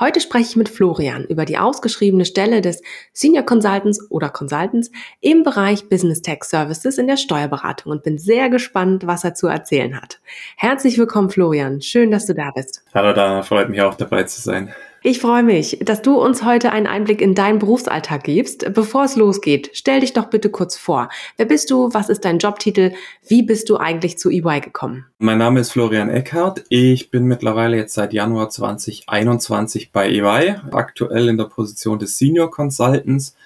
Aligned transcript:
Heute 0.00 0.20
spreche 0.20 0.50
ich 0.50 0.56
mit 0.56 0.68
Florian 0.68 1.24
über 1.24 1.44
die 1.44 1.58
ausgeschriebene 1.58 2.24
Stelle 2.24 2.60
des 2.60 2.82
Senior 3.12 3.44
Consultants 3.44 4.08
oder 4.12 4.28
Consultants 4.28 4.92
im 5.20 5.42
Bereich 5.42 5.88
Business 5.88 6.22
Tech 6.22 6.44
Services 6.44 6.98
in 6.98 7.08
der 7.08 7.16
Steuerberatung 7.16 7.90
und 7.90 8.04
bin 8.04 8.16
sehr 8.16 8.48
gespannt, 8.48 9.08
was 9.08 9.24
er 9.24 9.34
zu 9.34 9.48
erzählen 9.48 10.00
hat. 10.00 10.20
Herzlich 10.56 10.98
willkommen, 10.98 11.30
Florian. 11.30 11.80
Schön, 11.80 12.12
dass 12.12 12.26
du 12.26 12.34
da 12.34 12.52
bist. 12.52 12.84
Hallo, 12.94 13.12
da 13.12 13.42
freut 13.42 13.70
mich 13.70 13.82
auch 13.82 13.96
dabei 13.96 14.22
zu 14.22 14.40
sein. 14.40 14.72
Ich 15.02 15.20
freue 15.20 15.44
mich, 15.44 15.78
dass 15.80 16.02
du 16.02 16.20
uns 16.20 16.44
heute 16.44 16.72
einen 16.72 16.88
Einblick 16.88 17.20
in 17.20 17.36
deinen 17.36 17.60
Berufsalltag 17.60 18.24
gibst. 18.24 18.74
Bevor 18.74 19.04
es 19.04 19.14
losgeht, 19.14 19.70
stell 19.72 20.00
dich 20.00 20.12
doch 20.12 20.26
bitte 20.26 20.50
kurz 20.50 20.76
vor. 20.76 21.08
Wer 21.36 21.46
bist 21.46 21.70
du? 21.70 21.94
Was 21.94 22.08
ist 22.08 22.24
dein 22.24 22.38
Jobtitel? 22.38 22.92
Wie 23.26 23.44
bist 23.44 23.70
du 23.70 23.76
eigentlich 23.76 24.18
zu 24.18 24.28
EY 24.28 24.60
gekommen? 24.60 25.06
Mein 25.18 25.38
Name 25.38 25.60
ist 25.60 25.70
Florian 25.70 26.10
Eckhardt. 26.10 26.64
Ich 26.68 27.12
bin 27.12 27.26
mittlerweile 27.26 27.76
jetzt 27.76 27.94
seit 27.94 28.12
Januar 28.12 28.50
2021 28.50 29.92
bei 29.92 30.08
EY, 30.10 30.56
aktuell 30.72 31.28
in 31.28 31.38
der 31.38 31.44
Position 31.44 32.00
des 32.00 32.18
Senior 32.18 32.50
Consultants 32.50 33.36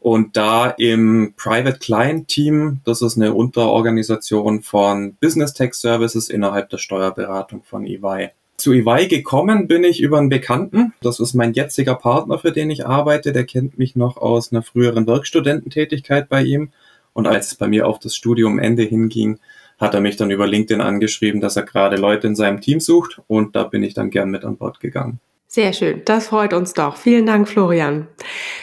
und 0.00 0.36
da 0.36 0.70
im 0.70 1.34
Private 1.36 1.78
Client 1.78 2.28
Team. 2.28 2.80
Das 2.84 3.02
ist 3.02 3.16
eine 3.16 3.34
Unterorganisation 3.34 4.62
von 4.62 5.14
Business 5.20 5.52
Tech 5.52 5.74
Services 5.74 6.30
innerhalb 6.30 6.70
der 6.70 6.78
Steuerberatung 6.78 7.62
von 7.62 7.84
EY. 7.84 8.30
Zu 8.62 8.74
EY 8.74 9.08
gekommen 9.08 9.66
bin 9.66 9.82
ich 9.82 10.00
über 10.00 10.18
einen 10.18 10.28
Bekannten. 10.28 10.94
Das 11.00 11.18
ist 11.18 11.34
mein 11.34 11.52
jetziger 11.52 11.96
Partner, 11.96 12.38
für 12.38 12.52
den 12.52 12.70
ich 12.70 12.86
arbeite. 12.86 13.32
Der 13.32 13.44
kennt 13.44 13.76
mich 13.76 13.96
noch 13.96 14.18
aus 14.18 14.52
einer 14.52 14.62
früheren 14.62 15.04
Werkstudententätigkeit 15.04 16.28
bei 16.28 16.44
ihm. 16.44 16.70
Und 17.12 17.26
als 17.26 17.48
es 17.48 17.54
bei 17.56 17.66
mir 17.66 17.88
auf 17.88 17.98
das 17.98 18.14
Studium 18.14 18.60
Ende 18.60 18.84
hinging, 18.84 19.40
hat 19.80 19.94
er 19.94 20.00
mich 20.00 20.16
dann 20.16 20.30
über 20.30 20.46
LinkedIn 20.46 20.80
angeschrieben, 20.80 21.40
dass 21.40 21.56
er 21.56 21.64
gerade 21.64 21.96
Leute 21.96 22.28
in 22.28 22.36
seinem 22.36 22.60
Team 22.60 22.78
sucht. 22.78 23.20
Und 23.26 23.56
da 23.56 23.64
bin 23.64 23.82
ich 23.82 23.94
dann 23.94 24.10
gern 24.10 24.30
mit 24.30 24.44
an 24.44 24.58
Bord 24.58 24.78
gegangen. 24.78 25.18
Sehr 25.48 25.72
schön, 25.72 26.02
das 26.04 26.28
freut 26.28 26.52
uns 26.52 26.72
doch. 26.72 26.96
Vielen 26.96 27.26
Dank, 27.26 27.48
Florian. 27.48 28.06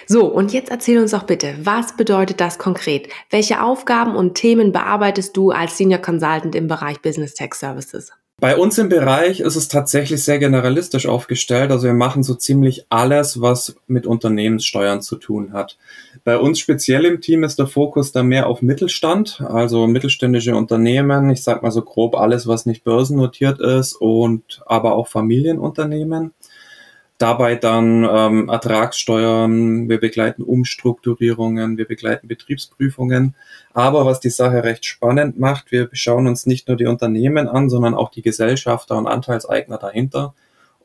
So, 0.07 0.27
und 0.27 0.53
jetzt 0.53 0.71
erzähl 0.71 0.99
uns 0.99 1.11
doch 1.11 1.23
bitte, 1.23 1.55
was 1.61 1.97
bedeutet 1.97 2.39
das 2.39 2.57
konkret? 2.57 3.09
Welche 3.31 3.61
Aufgaben 3.61 4.15
und 4.15 4.35
Themen 4.35 4.71
bearbeitest 4.71 5.35
du 5.35 5.51
als 5.51 5.77
Senior 5.77 5.99
Consultant 5.99 6.55
im 6.55 6.69
Bereich 6.69 7.01
Business 7.01 7.33
Tech 7.33 7.53
Services? 7.53 8.13
Bei 8.39 8.55
uns 8.55 8.77
im 8.77 8.87
Bereich 8.87 9.41
ist 9.41 9.57
es 9.57 9.67
tatsächlich 9.67 10.23
sehr 10.23 10.39
generalistisch 10.39 11.07
aufgestellt. 11.07 11.71
Also 11.71 11.87
wir 11.87 11.93
machen 11.93 12.23
so 12.23 12.35
ziemlich 12.35 12.85
alles, 12.89 13.41
was 13.41 13.75
mit 13.87 14.07
Unternehmenssteuern 14.07 15.01
zu 15.01 15.17
tun 15.17 15.51
hat. 15.51 15.77
Bei 16.23 16.37
uns 16.37 16.59
speziell 16.59 17.05
im 17.05 17.19
Team 17.19 17.43
ist 17.43 17.59
der 17.59 17.67
Fokus 17.67 18.11
da 18.11 18.23
mehr 18.23 18.47
auf 18.47 18.61
Mittelstand, 18.61 19.41
also 19.41 19.87
mittelständische 19.87 20.55
Unternehmen. 20.55 21.29
Ich 21.29 21.43
sag 21.43 21.63
mal 21.63 21.71
so 21.71 21.81
grob 21.81 22.15
alles, 22.15 22.47
was 22.47 22.65
nicht 22.65 22.83
börsennotiert 22.83 23.59
ist 23.59 23.93
und 23.93 24.61
aber 24.65 24.93
auch 24.93 25.07
Familienunternehmen. 25.07 26.31
Dabei 27.19 27.55
dann 27.55 28.07
ähm, 28.09 28.47
Ertragssteuern, 28.47 29.89
wir 29.89 29.99
begleiten 29.99 30.41
Umstrukturierungen, 30.41 31.77
wir 31.77 31.85
begleiten 31.85 32.29
Betriebsprüfungen. 32.29 33.35
Aber 33.73 34.05
was 34.05 34.21
die 34.21 34.29
Sache 34.29 34.63
recht 34.63 34.85
spannend 34.85 35.37
macht, 35.37 35.73
wir 35.73 35.89
schauen 35.91 36.27
uns 36.27 36.45
nicht 36.45 36.69
nur 36.69 36.77
die 36.77 36.85
Unternehmen 36.85 37.49
an, 37.49 37.69
sondern 37.69 37.93
auch 37.93 38.09
die 38.09 38.21
Gesellschafter 38.21 38.97
und 38.97 39.05
Anteilseigner 39.05 39.77
dahinter 39.77 40.33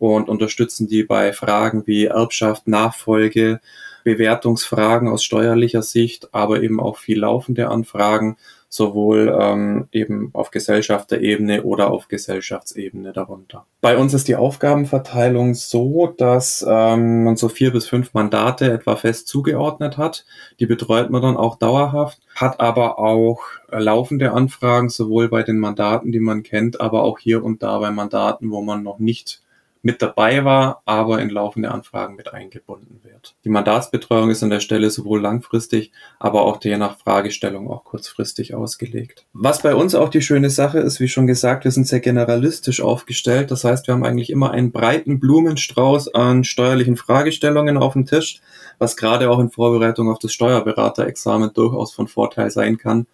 und 0.00 0.28
unterstützen 0.28 0.88
die 0.88 1.04
bei 1.04 1.32
Fragen 1.32 1.86
wie 1.86 2.06
Erbschaft, 2.06 2.66
Nachfolge, 2.66 3.60
Bewertungsfragen 4.04 5.08
aus 5.08 5.24
steuerlicher 5.24 5.82
Sicht, 5.82 6.28
aber 6.32 6.62
eben 6.62 6.78
auch 6.78 6.98
viel 6.98 7.20
laufende 7.20 7.68
Anfragen, 7.68 8.36
sowohl 8.68 9.36
ähm, 9.40 9.88
eben 9.92 10.30
auf 10.32 10.50
Gesellschafterebene 10.50 11.62
oder 11.62 11.90
auf 11.90 12.08
Gesellschaftsebene 12.08 13.12
darunter. 13.12 13.66
Bei 13.80 13.96
uns 13.96 14.14
ist 14.14 14.26
die 14.26 14.36
Aufgabenverteilung 14.36 15.54
so, 15.54 16.08
dass 16.18 16.64
ähm, 16.68 17.24
man 17.24 17.36
so 17.36 17.48
vier 17.48 17.72
bis 17.72 17.86
fünf 17.86 18.14
Mandate 18.14 18.72
etwa 18.72 18.96
fest 18.96 19.28
zugeordnet 19.28 19.96
hat. 19.96 20.26
Die 20.58 20.66
betreut 20.66 21.10
man 21.10 21.22
dann 21.22 21.36
auch 21.36 21.56
dauerhaft, 21.56 22.20
hat 22.34 22.60
aber 22.60 22.98
auch 22.98 23.42
laufende 23.70 24.32
Anfragen, 24.32 24.88
sowohl 24.88 25.28
bei 25.28 25.44
den 25.44 25.58
Mandaten, 25.58 26.10
die 26.10 26.20
man 26.20 26.42
kennt, 26.42 26.80
aber 26.80 27.04
auch 27.04 27.18
hier 27.20 27.44
und 27.44 27.62
da 27.62 27.78
bei 27.78 27.92
Mandaten, 27.92 28.50
wo 28.50 28.60
man 28.60 28.82
noch 28.82 28.98
nicht 28.98 29.43
mit 29.84 30.00
dabei 30.00 30.44
war, 30.46 30.82
aber 30.86 31.20
in 31.20 31.28
laufende 31.28 31.70
Anfragen 31.70 32.16
mit 32.16 32.32
eingebunden 32.32 33.00
wird. 33.02 33.34
Die 33.44 33.50
Mandatsbetreuung 33.50 34.30
ist 34.30 34.42
an 34.42 34.48
der 34.48 34.60
Stelle 34.60 34.88
sowohl 34.88 35.20
langfristig, 35.20 35.92
aber 36.18 36.42
auch 36.42 36.58
je 36.62 36.78
nach 36.78 36.96
Fragestellung 36.98 37.70
auch 37.70 37.84
kurzfristig 37.84 38.54
ausgelegt. 38.54 39.26
Was 39.34 39.60
bei 39.60 39.74
uns 39.74 39.94
auch 39.94 40.08
die 40.08 40.22
schöne 40.22 40.48
Sache 40.48 40.78
ist, 40.78 41.00
wie 41.00 41.08
schon 41.08 41.26
gesagt, 41.26 41.64
wir 41.64 41.70
sind 41.70 41.86
sehr 41.86 42.00
generalistisch 42.00 42.80
aufgestellt. 42.80 43.50
Das 43.50 43.64
heißt, 43.64 43.86
wir 43.86 43.92
haben 43.92 44.04
eigentlich 44.04 44.30
immer 44.30 44.52
einen 44.52 44.72
breiten 44.72 45.20
Blumenstrauß 45.20 46.14
an 46.14 46.44
steuerlichen 46.44 46.96
Fragestellungen 46.96 47.76
auf 47.76 47.92
dem 47.92 48.06
Tisch, 48.06 48.40
was 48.78 48.96
gerade 48.96 49.30
auch 49.30 49.38
in 49.38 49.50
Vorbereitung 49.50 50.10
auf 50.10 50.18
das 50.18 50.32
Steuerberaterexamen 50.32 51.52
durchaus 51.52 51.92
von 51.92 52.08
Vorteil 52.08 52.50
sein 52.50 52.78
kann, 52.78 53.06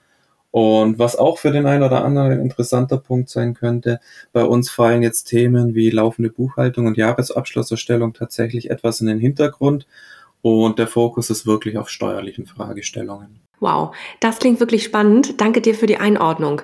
und 0.51 0.99
was 0.99 1.17
auch 1.17 1.39
für 1.39 1.53
den 1.53 1.67
einen 1.67 1.83
oder 1.83 2.05
anderen 2.05 2.33
ein 2.33 2.41
interessanter 2.41 2.99
Punkt 2.99 3.29
sein 3.29 3.55
könnte, 3.55 4.01
bei 4.33 4.45
uns 4.45 4.71
fallen 4.71 5.03
jetzt 5.03 5.25
Themen 5.25 5.75
wie 5.75 5.91
laufende 5.91 6.31
Buchhaltung 6.31 6.87
und 6.87 6.97
Jahresabschlusserstellung 6.97 8.15
tatsächlich 8.15 8.71
etwas 8.71 9.01
in 9.01 9.07
den 9.07 9.19
Hintergrund 9.19 9.87
und 10.43 10.79
der 10.79 10.89
Fokus 10.89 11.31
ist 11.31 11.47
wirklich 11.47 11.79
auf 11.79 11.89
steuerlichen 11.89 12.47
Fragestellungen. 12.47 13.41
Wow, 13.61 13.95
das 14.21 14.39
klingt 14.39 14.59
wirklich 14.59 14.85
spannend. 14.85 15.41
Danke 15.41 15.61
dir 15.61 15.75
für 15.75 15.87
die 15.87 15.99
Einordnung. 15.99 16.63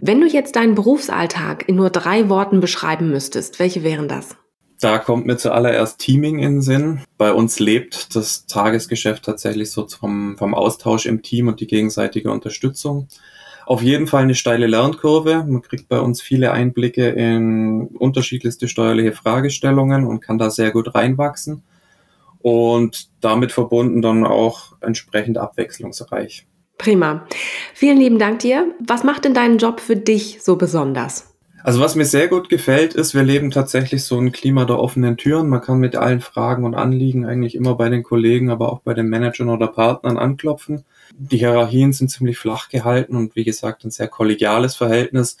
Wenn 0.00 0.20
du 0.20 0.26
jetzt 0.26 0.56
deinen 0.56 0.74
Berufsalltag 0.74 1.68
in 1.68 1.76
nur 1.76 1.90
drei 1.90 2.30
Worten 2.30 2.60
beschreiben 2.60 3.10
müsstest, 3.10 3.58
welche 3.58 3.82
wären 3.82 4.08
das? 4.08 4.34
Da 4.80 4.98
kommt 4.98 5.26
mir 5.26 5.36
zuallererst 5.36 5.98
Teaming 5.98 6.38
in 6.38 6.56
den 6.56 6.62
Sinn. 6.62 7.00
Bei 7.16 7.32
uns 7.32 7.58
lebt 7.58 8.14
das 8.14 8.46
Tagesgeschäft 8.46 9.24
tatsächlich 9.24 9.72
so 9.72 9.88
vom, 9.88 10.36
vom 10.38 10.54
Austausch 10.54 11.06
im 11.06 11.22
Team 11.22 11.48
und 11.48 11.60
die 11.60 11.66
gegenseitige 11.66 12.30
Unterstützung. 12.30 13.08
Auf 13.66 13.82
jeden 13.82 14.06
Fall 14.06 14.22
eine 14.22 14.36
steile 14.36 14.66
Lernkurve. 14.66 15.44
Man 15.46 15.62
kriegt 15.62 15.88
bei 15.88 15.98
uns 15.98 16.22
viele 16.22 16.52
Einblicke 16.52 17.08
in 17.08 17.88
unterschiedlichste 17.88 18.68
steuerliche 18.68 19.12
Fragestellungen 19.12 20.06
und 20.06 20.20
kann 20.20 20.38
da 20.38 20.48
sehr 20.48 20.70
gut 20.70 20.94
reinwachsen. 20.94 21.62
Und 22.38 23.08
damit 23.20 23.50
verbunden 23.50 24.00
dann 24.00 24.24
auch 24.24 24.76
entsprechend 24.80 25.38
abwechslungsreich. 25.38 26.46
Prima. 26.78 27.26
Vielen 27.74 27.98
lieben 27.98 28.20
Dank 28.20 28.38
dir. 28.38 28.72
Was 28.86 29.02
macht 29.02 29.24
denn 29.24 29.34
deinen 29.34 29.58
Job 29.58 29.80
für 29.80 29.96
dich 29.96 30.40
so 30.40 30.56
besonders? 30.56 31.37
Also 31.64 31.80
was 31.80 31.96
mir 31.96 32.04
sehr 32.04 32.28
gut 32.28 32.48
gefällt, 32.48 32.94
ist, 32.94 33.14
wir 33.14 33.24
leben 33.24 33.50
tatsächlich 33.50 34.04
so 34.04 34.18
ein 34.18 34.32
Klima 34.32 34.64
der 34.64 34.78
offenen 34.78 35.16
Türen. 35.16 35.48
Man 35.48 35.60
kann 35.60 35.78
mit 35.78 35.96
allen 35.96 36.20
Fragen 36.20 36.64
und 36.64 36.74
Anliegen 36.74 37.26
eigentlich 37.26 37.54
immer 37.54 37.74
bei 37.74 37.88
den 37.88 38.02
Kollegen, 38.02 38.50
aber 38.50 38.72
auch 38.72 38.80
bei 38.80 38.94
den 38.94 39.08
Managern 39.08 39.48
oder 39.48 39.66
Partnern 39.66 40.18
anklopfen. 40.18 40.84
Die 41.16 41.38
Hierarchien 41.38 41.92
sind 41.92 42.10
ziemlich 42.10 42.38
flach 42.38 42.68
gehalten 42.68 43.16
und 43.16 43.34
wie 43.34 43.44
gesagt 43.44 43.84
ein 43.84 43.90
sehr 43.90 44.08
kollegiales 44.08 44.76
Verhältnis. 44.76 45.36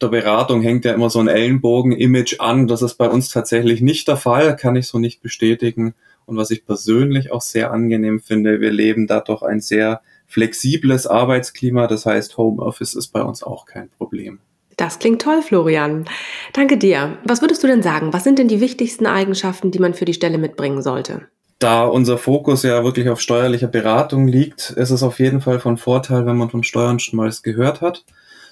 Der 0.00 0.08
Beratung 0.08 0.62
hängt 0.62 0.84
ja 0.84 0.94
immer 0.94 1.10
so 1.10 1.20
ein 1.20 1.28
Ellenbogen-Image 1.28 2.40
an. 2.40 2.66
Das 2.66 2.82
ist 2.82 2.94
bei 2.94 3.08
uns 3.08 3.28
tatsächlich 3.28 3.80
nicht 3.80 4.08
der 4.08 4.16
Fall, 4.16 4.56
kann 4.56 4.74
ich 4.74 4.88
so 4.88 4.98
nicht 4.98 5.22
bestätigen. 5.22 5.94
Und 6.26 6.36
was 6.36 6.50
ich 6.50 6.66
persönlich 6.66 7.30
auch 7.30 7.40
sehr 7.40 7.70
angenehm 7.70 8.20
finde, 8.20 8.60
wir 8.60 8.72
leben 8.72 9.06
da 9.06 9.20
doch 9.20 9.42
ein 9.42 9.60
sehr 9.60 10.02
flexibles 10.26 11.06
Arbeitsklima. 11.06 11.86
Das 11.86 12.04
heißt, 12.04 12.36
Homeoffice 12.36 12.94
ist 12.94 13.08
bei 13.08 13.22
uns 13.22 13.44
auch 13.44 13.64
kein 13.64 13.90
Problem. 13.90 14.40
Das 14.82 14.98
klingt 14.98 15.22
toll, 15.22 15.42
Florian. 15.42 16.06
Danke 16.54 16.76
dir. 16.76 17.16
Was 17.22 17.40
würdest 17.40 17.62
du 17.62 17.68
denn 17.68 17.84
sagen? 17.84 18.12
Was 18.12 18.24
sind 18.24 18.40
denn 18.40 18.48
die 18.48 18.60
wichtigsten 18.60 19.06
Eigenschaften, 19.06 19.70
die 19.70 19.78
man 19.78 19.94
für 19.94 20.06
die 20.06 20.12
Stelle 20.12 20.38
mitbringen 20.38 20.82
sollte? 20.82 21.28
Da 21.60 21.84
unser 21.84 22.18
Fokus 22.18 22.64
ja 22.64 22.82
wirklich 22.82 23.08
auf 23.08 23.20
steuerlicher 23.20 23.68
Beratung 23.68 24.26
liegt, 24.26 24.70
ist 24.70 24.90
es 24.90 25.04
auf 25.04 25.20
jeden 25.20 25.40
Fall 25.40 25.60
von 25.60 25.76
Vorteil, 25.76 26.26
wenn 26.26 26.36
man 26.36 26.50
von 26.50 26.64
Steuern 26.64 26.98
schon 26.98 27.18
mal 27.18 27.32
gehört 27.44 27.80
hat. 27.80 28.04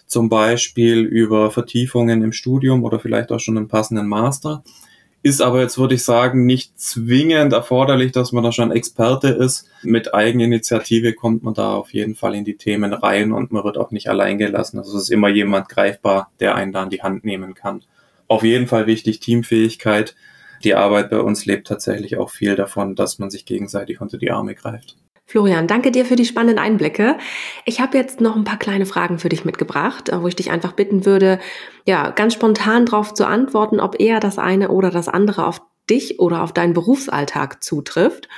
zum 0.06 0.28
Beispiel 0.28 1.00
über 1.00 1.50
Vertiefungen 1.50 2.22
im 2.22 2.32
Studium 2.32 2.84
oder 2.84 3.00
vielleicht 3.00 3.32
auch 3.32 3.40
schon 3.40 3.56
einen 3.56 3.66
passenden 3.66 4.06
Master. 4.06 4.62
Ist 5.22 5.42
aber 5.42 5.60
jetzt, 5.60 5.76
würde 5.76 5.96
ich 5.96 6.04
sagen, 6.04 6.46
nicht 6.46 6.80
zwingend 6.80 7.52
erforderlich, 7.52 8.10
dass 8.12 8.32
man 8.32 8.42
da 8.42 8.52
schon 8.52 8.72
Experte 8.72 9.28
ist. 9.28 9.68
Mit 9.82 10.14
Eigeninitiative 10.14 11.12
kommt 11.12 11.42
man 11.42 11.52
da 11.52 11.74
auf 11.74 11.92
jeden 11.92 12.14
Fall 12.14 12.34
in 12.34 12.44
die 12.44 12.56
Themen 12.56 12.94
rein 12.94 13.32
und 13.32 13.52
man 13.52 13.62
wird 13.62 13.76
auch 13.76 13.90
nicht 13.90 14.08
allein 14.08 14.38
gelassen. 14.38 14.78
Also 14.78 14.96
es 14.96 15.04
ist 15.04 15.10
immer 15.10 15.28
jemand 15.28 15.68
greifbar, 15.68 16.30
der 16.40 16.54
einen 16.54 16.72
da 16.72 16.82
in 16.82 16.90
die 16.90 17.02
Hand 17.02 17.24
nehmen 17.24 17.52
kann. 17.52 17.84
Auf 18.28 18.44
jeden 18.44 18.66
Fall 18.66 18.86
wichtig, 18.86 19.20
Teamfähigkeit. 19.20 20.14
Die 20.64 20.74
Arbeit 20.74 21.10
bei 21.10 21.18
uns 21.18 21.44
lebt 21.44 21.66
tatsächlich 21.66 22.16
auch 22.16 22.30
viel 22.30 22.54
davon, 22.54 22.94
dass 22.94 23.18
man 23.18 23.28
sich 23.28 23.44
gegenseitig 23.44 24.00
unter 24.00 24.16
die 24.16 24.30
Arme 24.30 24.54
greift. 24.54 24.96
Florian, 25.30 25.68
danke 25.68 25.92
dir 25.92 26.04
für 26.04 26.16
die 26.16 26.24
spannenden 26.24 26.58
Einblicke. 26.58 27.16
Ich 27.64 27.80
habe 27.80 27.96
jetzt 27.96 28.20
noch 28.20 28.34
ein 28.34 28.42
paar 28.42 28.58
kleine 28.58 28.84
Fragen 28.84 29.20
für 29.20 29.28
dich 29.28 29.44
mitgebracht, 29.44 30.10
wo 30.12 30.26
ich 30.26 30.34
dich 30.34 30.50
einfach 30.50 30.72
bitten 30.72 31.06
würde, 31.06 31.38
ja, 31.86 32.10
ganz 32.10 32.34
spontan 32.34 32.84
darauf 32.84 33.14
zu 33.14 33.28
antworten, 33.28 33.78
ob 33.78 34.00
eher 34.00 34.18
das 34.18 34.38
eine 34.40 34.70
oder 34.70 34.90
das 34.90 35.06
andere 35.06 35.46
auf 35.46 35.62
dich 35.88 36.18
oder 36.18 36.42
auf 36.42 36.52
deinen 36.52 36.72
Berufsalltag 36.72 37.62
zutrifft. 37.62 38.28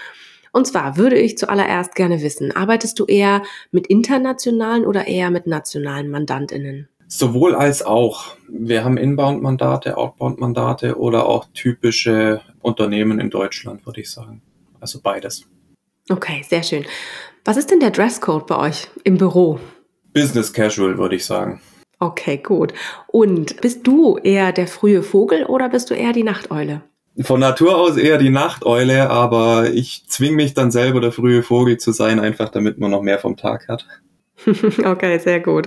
Und 0.53 0.67
zwar 0.67 0.99
würde 0.99 1.17
ich 1.17 1.39
zuallererst 1.39 1.95
gerne 1.95 2.21
wissen, 2.21 2.55
arbeitest 2.55 2.99
du 2.99 3.07
eher 3.07 3.41
mit 3.71 3.87
internationalen 3.87 4.85
oder 4.85 5.07
eher 5.07 5.31
mit 5.31 5.47
nationalen 5.47 6.11
Mandantinnen? 6.11 6.91
Sowohl 7.09 7.55
als 7.55 7.83
auch. 7.83 8.37
Wir 8.51 8.85
haben 8.85 8.99
Inbound-Mandate, 8.99 9.97
Outbound-Mandate 9.97 10.99
oder 10.99 11.25
auch 11.25 11.47
typische 11.55 12.43
Unternehmen 12.61 13.19
in 13.19 13.31
Deutschland, 13.31 13.87
würde 13.87 14.03
ich 14.03 14.11
sagen. 14.11 14.43
Also 14.79 15.01
beides. 15.03 15.47
Okay, 16.09 16.45
sehr 16.49 16.63
schön. 16.63 16.85
Was 17.45 17.57
ist 17.57 17.71
denn 17.71 17.81
der 17.81 17.91
Dresscode 17.91 18.47
bei 18.47 18.57
euch 18.57 18.89
im 19.05 19.19
Büro? 19.19 19.59
Business 20.13 20.53
Casual, 20.53 20.99
würde 20.99 21.17
ich 21.17 21.25
sagen. 21.25 21.61
Okay, 21.99 22.39
gut. 22.39 22.75
Und 23.07 23.61
bist 23.61 23.87
du 23.87 24.19
eher 24.19 24.53
der 24.53 24.67
frühe 24.67 25.03
Vogel 25.03 25.45
oder 25.45 25.69
bist 25.69 25.91
du 25.91 25.95
eher 25.95 26.13
die 26.13 26.25
Nachteule? 26.25 26.83
Von 27.21 27.41
Natur 27.41 27.77
aus 27.77 27.97
eher 27.97 28.19
die 28.19 28.31
Nachteule, 28.31 29.11
aber 29.11 29.71
ich 29.71 30.05
zwing 30.09 30.35
mich 30.35 30.55
dann 30.55 30.71
selber 30.71 31.01
der 31.01 31.13
frühe 31.13 31.43
Vogel 31.43 31.77
zu 31.77 31.93
sein, 31.93 32.19
einfach 32.19 32.49
damit 32.49 32.79
man 32.79 32.91
noch 32.91 33.03
mehr 33.03 33.19
vom 33.19 33.37
Tag 33.37 33.69
hat. 33.69 33.87
Okay, 34.85 35.19
sehr 35.19 35.41
gut. 35.41 35.67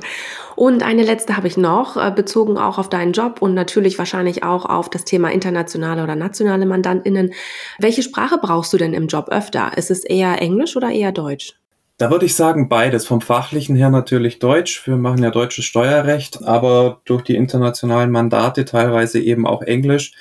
Und 0.56 0.84
eine 0.84 1.04
letzte 1.04 1.38
habe 1.38 1.48
ich 1.48 1.58
noch, 1.58 1.98
äh, 1.98 2.12
bezogen 2.12 2.58
auch 2.58 2.78
auf 2.78 2.90
deinen 2.90 3.12
Job 3.12 3.42
und 3.42 3.54
natürlich 3.54 3.98
wahrscheinlich 3.98 4.44
auch 4.44 4.66
auf 4.66 4.90
das 4.90 5.06
Thema 5.06 5.32
internationale 5.32 6.04
oder 6.04 6.16
nationale 6.16 6.66
Mandantinnen. 6.66 7.34
Welche 7.80 8.04
Sprache 8.04 8.38
brauchst 8.42 8.74
du 8.74 8.78
denn 8.78 8.94
im 8.94 9.08
Job 9.08 9.30
öfter? 9.30 9.78
Ist 9.78 9.92
es 9.92 10.04
eher 10.04 10.42
Englisch 10.42 10.76
oder 10.76 10.92
eher 10.92 11.12
Deutsch? 11.12 11.54
Da 11.98 12.12
würde 12.12 12.26
ich 12.26 12.36
sagen 12.36 12.68
beides. 12.68 13.06
Vom 13.06 13.22
fachlichen 13.22 13.76
her 13.76 13.90
natürlich 13.90 14.40
Deutsch. 14.40 14.86
Wir 14.86 14.98
machen 14.98 15.24
ja 15.24 15.32
deutsches 15.32 15.64
Steuerrecht, 15.64 16.44
aber 16.44 17.02
durch 17.06 17.22
die 17.22 17.36
internationalen 17.36 18.12
Mandate 18.12 18.66
teilweise 18.66 19.22
eben 19.22 19.48
auch 19.48 19.62
Englisch. 19.62 20.14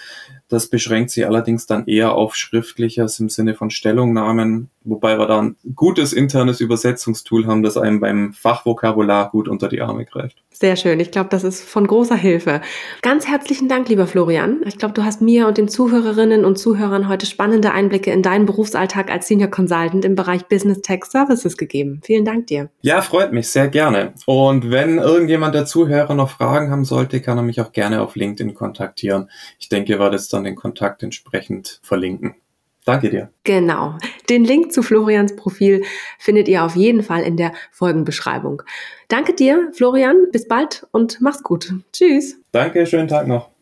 Das 0.48 0.68
beschränkt 0.68 1.10
sich 1.10 1.26
allerdings 1.26 1.66
dann 1.66 1.86
eher 1.86 2.14
auf 2.14 2.36
Schriftliches 2.36 3.18
im 3.18 3.28
Sinne 3.28 3.54
von 3.54 3.70
Stellungnahmen, 3.70 4.70
wobei 4.84 5.18
wir 5.18 5.26
da 5.26 5.40
ein 5.40 5.56
gutes 5.74 6.12
internes 6.12 6.60
Übersetzungstool 6.60 7.46
haben, 7.46 7.62
das 7.62 7.76
einem 7.76 8.00
beim 8.00 8.32
Fachvokabular 8.32 9.30
gut 9.30 9.48
unter 9.48 9.68
die 9.68 9.80
Arme 9.80 10.04
greift. 10.04 10.42
Sehr 10.50 10.76
schön. 10.76 11.00
Ich 11.00 11.10
glaube, 11.10 11.30
das 11.30 11.42
ist 11.42 11.64
von 11.64 11.86
großer 11.86 12.14
Hilfe. 12.14 12.60
Ganz 13.02 13.26
herzlichen 13.26 13.68
Dank, 13.68 13.88
lieber 13.88 14.06
Florian. 14.06 14.60
Ich 14.66 14.78
glaube, 14.78 14.94
du 14.94 15.04
hast 15.04 15.20
mir 15.20 15.48
und 15.48 15.58
den 15.58 15.68
Zuhörerinnen 15.68 16.44
und 16.44 16.58
Zuhörern 16.58 17.08
heute 17.08 17.26
spannende 17.26 17.72
Einblicke 17.72 18.12
in 18.12 18.22
deinen 18.22 18.46
Berufsalltag 18.46 19.10
als 19.10 19.26
Senior 19.26 19.50
Consultant 19.50 20.04
im 20.04 20.14
Bereich 20.14 20.46
Business 20.46 20.80
Tech 20.82 21.04
Services 21.06 21.56
gegeben. 21.56 22.00
Vielen 22.04 22.24
Dank 22.24 22.46
dir. 22.46 22.70
Ja, 22.82 23.02
freut 23.02 23.32
mich 23.32 23.48
sehr 23.48 23.68
gerne. 23.68 24.14
Und 24.26 24.70
wenn 24.70 24.98
irgendjemand 24.98 25.54
der 25.54 25.66
Zuhörer 25.66 26.14
noch 26.14 26.30
Fragen 26.30 26.70
haben 26.70 26.84
sollte, 26.84 27.20
kann 27.20 27.38
er 27.38 27.42
mich 27.42 27.60
auch 27.60 27.72
gerne 27.72 28.02
auf 28.02 28.14
LinkedIn 28.14 28.54
kontaktieren. 28.54 29.30
Ich 29.58 29.68
denke, 29.68 29.98
wir 29.98 30.10
das 30.10 30.28
dann 30.28 30.44
den 30.44 30.54
Kontakt 30.54 31.02
entsprechend 31.02 31.80
verlinken. 31.82 32.36
Danke 32.84 33.08
dir. 33.08 33.30
Genau. 33.44 33.96
Den 34.28 34.44
Link 34.44 34.72
zu 34.72 34.82
Florians 34.82 35.36
Profil 35.36 35.82
findet 36.18 36.48
ihr 36.48 36.64
auf 36.64 36.76
jeden 36.76 37.02
Fall 37.02 37.22
in 37.22 37.38
der 37.38 37.52
Folgenbeschreibung. 37.72 38.62
Danke 39.08 39.32
dir, 39.32 39.70
Florian. 39.72 40.26
Bis 40.32 40.46
bald 40.46 40.86
und 40.90 41.18
mach's 41.20 41.42
gut. 41.42 41.72
Tschüss. 41.92 42.36
Danke, 42.52 42.86
schönen 42.86 43.08
Tag 43.08 43.26
noch. 43.26 43.54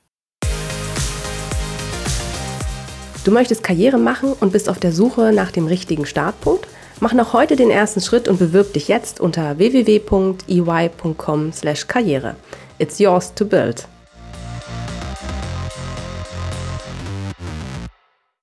Du 3.24 3.30
möchtest 3.30 3.62
Karriere 3.62 3.98
machen 3.98 4.32
und 4.40 4.50
bist 4.50 4.68
auf 4.68 4.80
der 4.80 4.90
Suche 4.90 5.32
nach 5.32 5.52
dem 5.52 5.68
richtigen 5.68 6.06
Startpunkt? 6.06 6.66
Mach 6.98 7.12
noch 7.12 7.32
heute 7.32 7.54
den 7.54 7.70
ersten 7.70 8.00
Schritt 8.00 8.26
und 8.26 8.40
bewirb 8.40 8.72
dich 8.72 8.88
jetzt 8.88 9.20
unter 9.20 9.58
www.ey.com/karriere. 9.58 12.34
It's 12.78 12.98
yours 12.98 13.32
to 13.34 13.44
build. 13.44 13.86